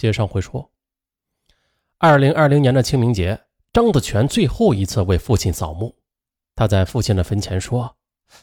[0.00, 0.72] 接上回说。
[1.98, 3.38] 二零二零年的清明节，
[3.72, 5.94] 张子全最后一次为父亲扫墓。
[6.54, 7.96] 他在父亲的坟前说：“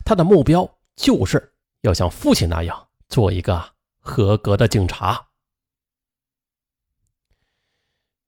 [0.06, 5.28] 他的目标就是要像父亲那样做一个合格的警察。”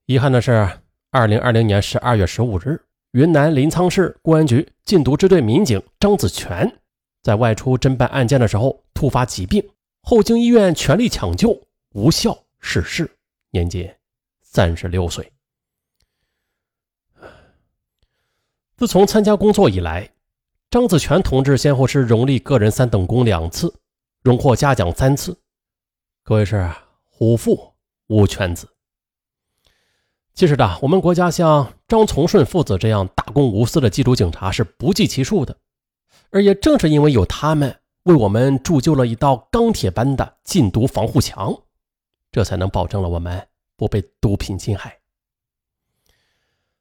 [0.08, 6.80] 遗憾的是，二零二零年十二月十五日，云南临沧市公安局禁毒支队民警张子全
[7.22, 9.64] 在外出侦办案件的时候突发疾病，
[10.02, 13.19] 后经医院全力抢救无效逝世，
[13.52, 13.90] 年仅
[14.42, 15.32] 三十六岁。
[18.78, 20.10] 自从参加工作以来，
[20.70, 23.74] 张子全同志先后是荣立个人三等功两次，
[24.22, 25.38] 荣获嘉奖三次，
[26.24, 26.72] 可谓是
[27.10, 27.74] 虎父
[28.08, 28.70] 无犬子。
[30.34, 35.58] 其实的，我们国家像张从顺父子这样大公无私的缉毒警察是不计其数的，
[36.30, 41.64] 而也正是因为有他们为我们铸就了一道钢铁般的禁毒防护墙，
[42.32, 45.00] 这才能保证了我们不被毒品侵害。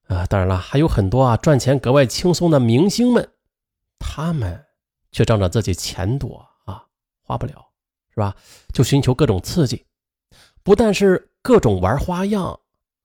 [0.06, 3.32] 啊，当然了，还有很多啊赚钱格外轻松的明星们，
[3.98, 4.66] 他们
[5.12, 6.86] 却仗着自己钱多啊
[7.22, 7.70] 花不了，
[8.10, 8.36] 是吧？
[8.72, 9.86] 就寻求各种刺激，
[10.62, 12.60] 不但是各种玩花样。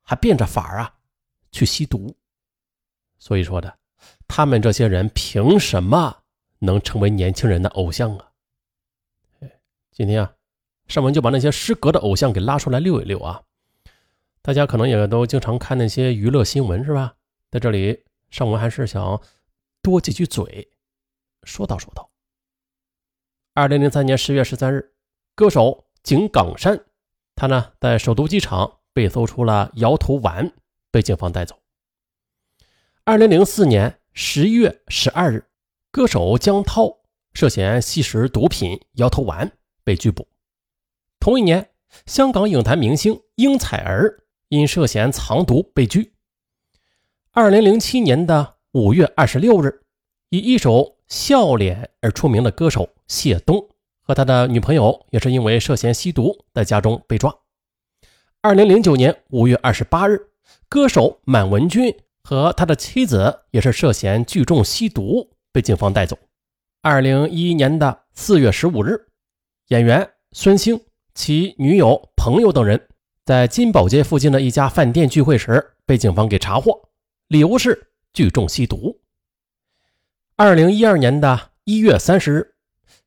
[0.05, 0.95] 还变着法儿啊，
[1.49, 2.13] 去吸毒。
[3.17, 3.79] 所以说的，
[4.27, 6.23] 他们这些人凭什么
[6.59, 8.29] 能成为年轻人的偶像啊？
[9.93, 10.33] 今天啊，
[10.93, 13.41] 尚文就把那些失格的偶像给拉出来溜一溜啊。
[14.43, 17.15] 大家可能也都经常看那些娱乐新闻是吧？
[17.49, 19.19] 在这里，尚文还是想
[19.81, 20.69] 多几句嘴，
[21.41, 22.11] 说道说道。
[23.55, 24.93] 二零零三年十月十三日，
[25.33, 26.85] 歌手井冈山，
[27.33, 28.79] 他呢在首都机场。
[28.95, 30.53] 被搜出了摇头丸，
[30.91, 31.57] 被警方带走。
[33.03, 35.47] 二零零四年十一月十二日，
[35.89, 36.99] 歌手江涛
[37.33, 39.51] 涉嫌吸食毒品摇头丸
[39.83, 40.27] 被拘捕。
[41.23, 41.69] 同一年，
[42.05, 46.11] 香港影坛明星应采儿因涉嫌藏毒被拘。
[47.31, 49.83] 二零零七年的五月二十六日，
[50.31, 53.69] 以一首笑脸而出名的歌手谢东
[54.01, 57.33] 和他的女朋友也是因为涉嫌吸毒，在家中被抓。
[58.41, 60.19] 二零零九年五月二十八日，
[60.67, 66.17] 歌手满文军和他的妻子也是涉嫌聚众吸毒，被警方带走。
[66.81, 69.07] 二零一一年的四月十五日，
[69.69, 70.77] 演员孙兴、
[71.15, 72.89] 其女友、朋友等人
[73.25, 76.89] 在金宝街附近的一家饭店聚会时，被警方给查获，
[77.27, 78.99] 理由是聚众吸毒。
[80.35, 82.55] 二零一二年的一月三十日，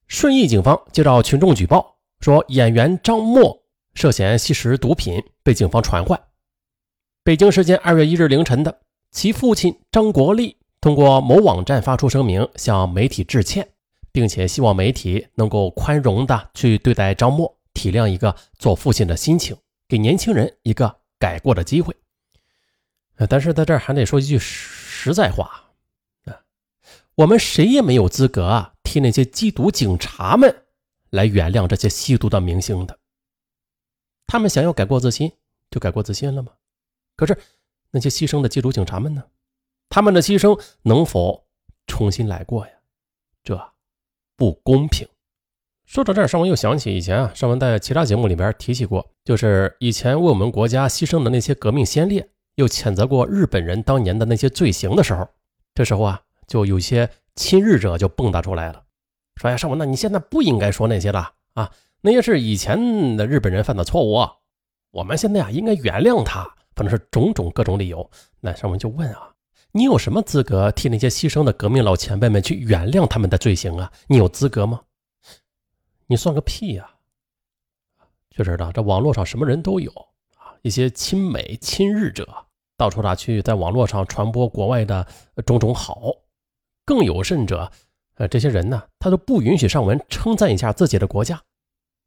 [0.06, 3.62] 顺义警方接到群众举报，说演员张默。
[3.94, 6.20] 涉嫌吸食毒品，被警方传唤。
[7.24, 13.66] 北京时间二月一日凌晨的，其父亲张国立通过某网站发出声明，向媒体致歉，
[14.12, 19.54] 并且希望媒体能够宽容的去对待张默，体谅一个做父亲的心情，
[19.86, 21.94] 给年轻人一个改过的机会。
[23.28, 25.70] 但是在这儿还得说一句实在话
[26.24, 26.40] 啊，
[27.14, 30.64] 我们谁也没有资格啊替那些缉毒警察们
[31.10, 32.98] 来原谅这些吸毒的明星的。
[34.26, 35.30] 他们想要改过自新，
[35.70, 36.52] 就改过自新了吗？
[37.14, 37.38] 可是
[37.90, 39.22] 那些牺牲的缉毒警察们呢？
[39.88, 41.46] 他们的牺牲能否
[41.86, 42.72] 重新来过呀？
[43.44, 43.72] 这
[44.34, 45.06] 不公平。
[45.86, 55.28] 说到这儿，尚文又想起以前啊，尚文在其他节目里边提起过，就是以前为我们国家牺牲的那些革命先烈，又谴责过日本人当年的那些罪行的时候，
[55.74, 58.82] 这时候啊，就有些亲日者就蹦跶出来了，
[59.36, 61.70] 说呀，尚文，那你现在不应该说那些了啊。
[62.00, 64.28] 那些是以前的日本人犯的错误，
[64.90, 66.42] 我们现在啊应该原谅他，
[66.74, 68.10] 反正是种种各种理由。
[68.40, 69.30] 那上文就问啊，
[69.70, 73.90] 你有什么资格替那些牺牲的革命老前辈们去原谅他们的罪行啊？
[74.08, 74.80] 你有资格吗？
[76.06, 76.88] 你算个屁呀！
[78.30, 79.90] 确实的，这网络上什么人都有
[80.36, 82.28] 啊，一些亲美亲日者
[82.76, 85.06] 到处打去在网络上传播国外的
[85.44, 86.12] 种种好，
[86.84, 87.70] 更有甚者，
[88.16, 91.42] 呃，这些人呢，他都不允许上文称赞一下自己的国家。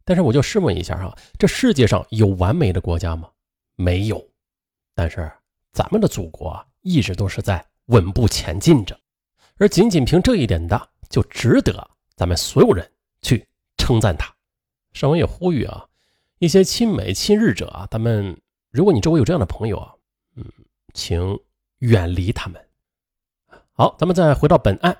[0.05, 3.29] 但是我就试问一下哈，这世界上有完美的国家吗？
[3.75, 4.25] 没有。
[4.95, 5.31] 但是
[5.71, 8.97] 咱们的祖国一直都是在稳步前进着，
[9.57, 12.89] 而仅仅凭这一点的，就值得咱们所有人
[13.21, 13.47] 去
[13.89, 14.31] 称赞他。
[14.93, 15.83] 尚文也呼吁啊，
[16.37, 18.39] 一些亲美亲日者啊，咱们
[18.69, 19.91] 如果你周围有这样的朋友啊，
[20.35, 20.45] 嗯，
[20.93, 21.39] 请
[21.79, 22.63] 远离他们。
[23.71, 24.95] 好，咱们再回到本案。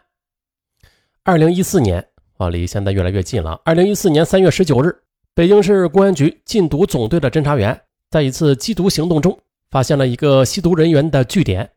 [1.21, 2.03] 二零一四年。
[2.37, 3.61] 啊，离现在越来越近了。
[3.65, 4.97] 二零一四年三月十九日，
[5.35, 9.37] 北京市公安局禁毒总队的侦查员在一次缉毒行动中，
[9.69, 11.69] 发现了一个吸毒人员的据点，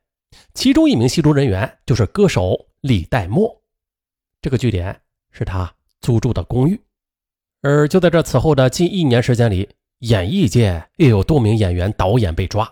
[0.54, 3.60] 其中一名吸毒人员就是歌手李代沫。
[4.40, 4.98] 这个据点
[5.32, 5.70] 是他
[6.00, 6.80] 租住的公寓。
[7.62, 9.68] 而就在这此后的近一年时间里，
[10.00, 12.70] 演艺界又有多名演员、导演被抓，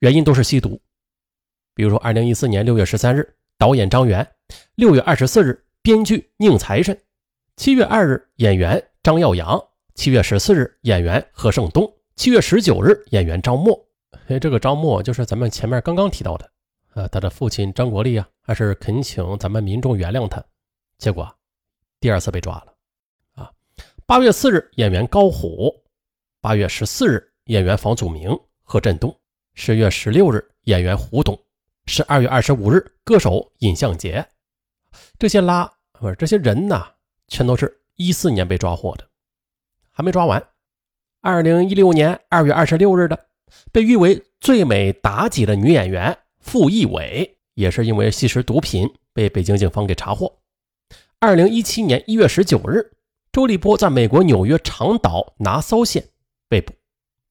[0.00, 0.80] 原因都是吸毒。
[1.72, 4.24] 比如说，二零一四年六月十三日，导演张元；
[4.74, 6.96] 六月二十四日，编剧宁财神；
[7.56, 9.56] 七月二日，演员张耀扬；
[9.94, 11.84] 七月十四日，演员何胜东；
[12.16, 13.80] 七月十九日，演员张默。
[14.26, 16.50] 哎，这个张默就是咱们前面刚刚提到的，
[16.94, 20.44] 呃，他的父亲张国立啊，还是恳请咱们民众原谅他，
[20.98, 21.32] 结果
[22.00, 22.73] 第二次被抓了。
[24.06, 25.82] 八月四日，演员高虎；
[26.42, 29.10] 八月十四日，演员房祖名、何振东；
[29.54, 31.38] 十月十六日，演员胡董。
[31.86, 34.22] 十二月二十五日，歌手尹相杰，
[35.18, 36.86] 这些拉不是这些人呐，
[37.28, 39.08] 全都是一四年被抓获的，
[39.90, 40.42] 还没抓完。
[41.22, 43.18] 二零一六年二月二十六日的，
[43.72, 50.40] 被誉为最美妲己的女演员傅艺伟，也是因为吸食毒品被北京警方给查获。
[51.20, 52.92] 二零一七年一月十九日，
[53.34, 56.10] 周立波在美国纽约长岛拿骚县
[56.48, 56.72] 被捕，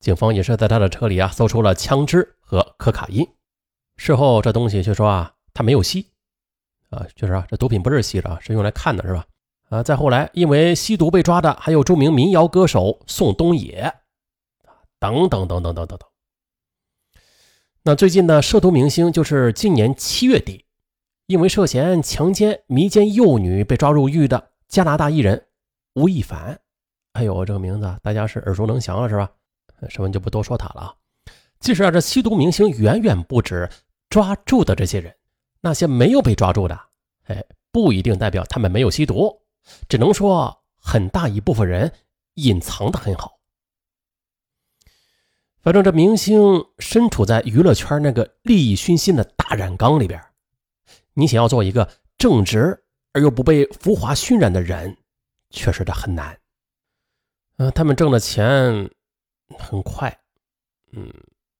[0.01, 3.25] 警方也是在他的车里啊搜出了枪支和可卡因。
[3.95, 6.05] 事后这东西却说啊，他没有吸，
[6.89, 9.25] 啊，确实啊，这毒品不是吸的，是用来看的，是吧？
[9.69, 13.94] 啊，再后来因为吸毒被抓的还有著名民谣歌手宋冬野，
[15.00, 16.00] 等等等等等等等。
[17.83, 20.65] 那最近呢，涉毒明星就是今年七月底，
[21.27, 25.45] 因为涉嫌强奸、迷奸幼女被抓入狱的加拿大艺人
[25.93, 26.59] 吴亦凡。
[27.13, 29.29] 哎呦，这个名字大家是耳熟能详了，是吧？
[29.89, 30.95] 什么就不多说他了。
[31.59, 33.69] 其实啊，这吸毒明星远远不止
[34.09, 35.15] 抓住的这些人，
[35.61, 36.79] 那些没有被抓住的，
[37.25, 39.41] 哎，不一定代表他们没有吸毒，
[39.87, 41.91] 只能说很大一部分人
[42.35, 43.39] 隐藏的很好。
[45.61, 50.21] 反正这明星身处在娱乐圈那个利益熏心的大染缸里边，
[51.13, 54.97] 你想要做一个正直而又不被浮华熏染的人，
[55.53, 56.38] 确实的很难。
[57.55, 58.91] 嗯，他们挣的钱
[59.57, 60.19] 很快，
[60.91, 61.09] 嗯。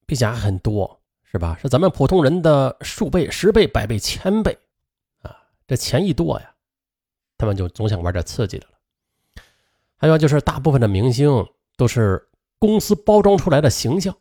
[0.06, 1.58] 比且还很多，是吧？
[1.62, 4.56] 是咱们普通人的数倍、十倍、百倍、千倍
[5.22, 5.34] 啊！
[5.66, 6.54] 这钱一多呀，
[7.38, 9.44] 他们就总想玩点刺激的了。
[9.96, 11.48] 还有就是，大部分的明星
[11.78, 12.30] 都是
[12.60, 14.16] 公司包装出来的形象，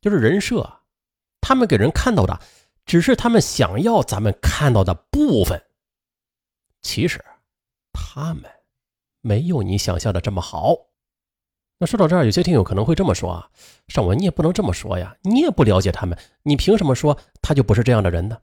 [0.00, 0.80] 就是人设。
[1.42, 2.40] 他们给人看到的，
[2.86, 5.62] 只是他们想要咱们看到的部分。
[6.80, 7.22] 其实，
[7.92, 8.50] 他们
[9.24, 10.76] 没有你想象的这么好。
[11.78, 13.48] 那说到这儿，有些听友可能会这么说啊，
[13.88, 18.38] 尚文，你也不能这么说呀，你也不了解他们，你凭什么说他就不是这样的人呢？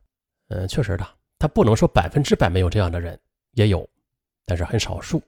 [0.50, 1.08] 嗯，确实的，
[1.38, 3.18] 他不能说百分之百没有这样的人，
[3.54, 3.88] 也有，
[4.46, 5.22] 但是很少数，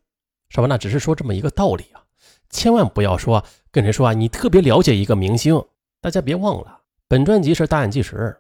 [0.50, 0.68] 尚文？
[0.68, 2.04] 那只是说这么一个道理啊，
[2.50, 5.64] 千万不要说跟谁说啊，你特别了解一个明星，
[6.02, 8.36] 大家别忘了，本专辑是大案纪实，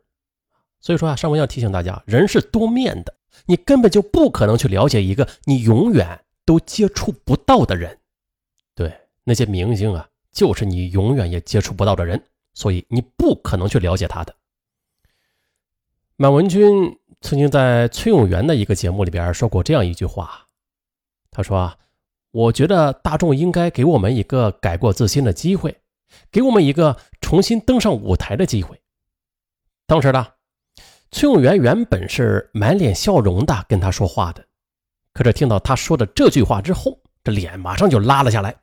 [0.82, 7.98] 所以说啊，尚文要提醒大家，人是多面的，你根本就不可能去了解一个你永远都接触不到的人，
[8.76, 8.94] 对。
[9.26, 12.22] 那些明星啊，就是你永远也接触不到的人，
[12.54, 14.36] 所以你不可能去了解他的。
[16.18, 20.46] 满文军曾经在崔永元的一个节目里边说过这样一句话，
[21.32, 21.78] 他说：“啊，
[22.32, 25.82] 我觉得大众应该给我们一个改过自新的机会，
[26.30, 28.82] 给我们一个重新登上舞台的机会。”
[29.88, 30.28] 当时呢，
[31.12, 34.46] 崔永元原本是满脸笑容的跟他说话的，
[35.14, 38.56] 可是听到他说的这句话之后，这脸马上就拉了下来。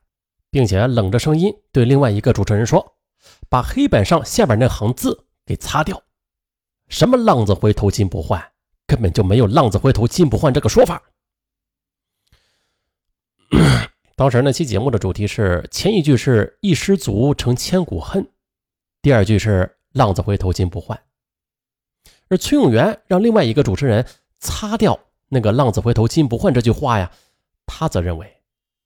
[0.52, 2.97] 并且冷着声音对另外一个主持人说
[3.49, 6.03] ：“把黑板上下边那行字给擦掉。
[6.89, 8.44] 什么浪子回头金不换，
[8.84, 11.01] 根本就没有浪子回头金不换这个说法。
[14.17, 18.29] ”当时那期节目的主题是前一句是一失足成千古恨，
[19.01, 21.01] 第二句是浪子回头金不换。
[22.29, 24.05] 而崔永元让另外一个主持人
[24.41, 24.98] 擦掉
[25.31, 27.10] 那个浪子回头金不换这句话呀，
[27.65, 28.37] 他则认为。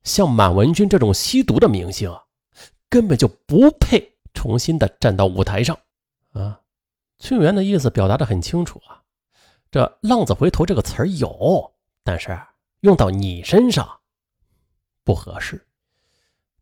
[0.05, 2.23] 像满文军这种吸毒的明星啊，
[2.91, 5.75] 根本就不配重新的站到舞台上
[6.35, 6.61] 啊！
[7.19, 9.01] 崔永元的意思表达的很清楚啊，
[9.71, 11.73] 这“浪子回头”这个词儿有，
[12.03, 12.39] 但是
[12.81, 13.99] 用到你身上
[15.05, 15.67] 不合适。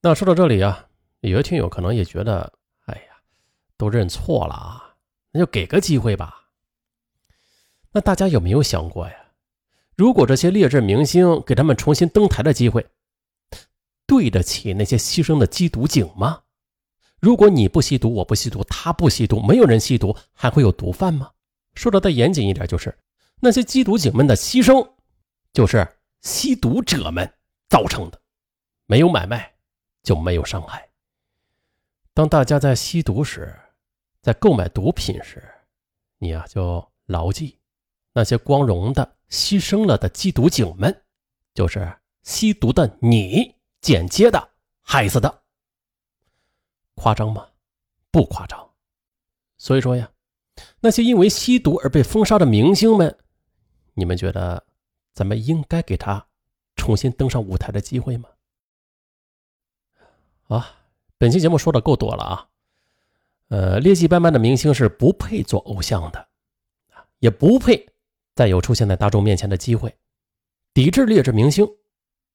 [0.01, 0.87] 那说到这里啊，
[1.19, 2.53] 有些听友可能也觉得，
[2.87, 3.17] 哎呀，
[3.77, 4.95] 都认错了啊，
[5.33, 6.49] 那就给个机会吧。
[7.91, 9.15] 那大家有没有想过呀？
[10.03, 12.85] 如果这些劣质明星给他们重新登台的机会？
[14.05, 16.43] 对得起那些牺牲的缉毒警吗？
[17.21, 21.31] 如果你不吸毒，我不吸毒，他不吸毒，没有人吸毒，还会有毒贩吗？
[21.75, 22.99] 说的再严谨一点，就是
[23.39, 24.85] 那些缉毒警们的牺牲，
[25.53, 25.87] 就是
[26.23, 27.33] 吸毒者们
[27.69, 28.21] 造成的。
[28.87, 29.55] 没有买卖，
[30.03, 30.89] 就没有伤害。
[32.13, 33.57] 当大家在吸毒时，
[34.21, 35.41] 在购买毒品时，
[36.19, 37.57] 你呀就牢记，
[38.13, 41.03] 那些光荣的牺牲了的缉毒警们，
[41.55, 43.57] 就是吸毒的你。
[43.81, 45.43] 间接的害死的。
[46.95, 47.49] 夸张吗？
[48.13, 48.71] 不夸张。
[49.59, 50.09] 所以说呀，
[50.79, 53.19] 那些因为吸毒而被封杀的明星们，
[53.95, 54.65] 你们觉得
[55.15, 56.29] 咱们应该给他
[56.77, 58.29] 重新登上舞台的机会吗？
[60.47, 60.77] 啊，
[61.19, 62.49] 本期节目说的够多了啊。
[63.49, 66.29] 呃，劣迹斑斑的明星是不配做偶像的，
[67.19, 67.92] 也不配
[68.35, 69.95] 再有出现在大众面前的机会。
[70.75, 71.67] 抵制劣质明星，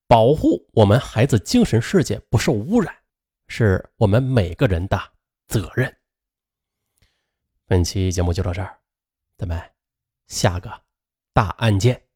[0.08, 2.96] 保护我们孩子精神世界不受污染，
[3.48, 5.00] 是我们每个人的
[5.48, 5.94] 责任。
[7.66, 8.80] 本期节目就到这儿，
[9.38, 9.60] 咱们
[10.28, 10.72] 下个
[11.34, 12.07] 大案件。